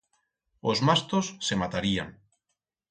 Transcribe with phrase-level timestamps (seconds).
[0.69, 2.09] Os mastos se matarían.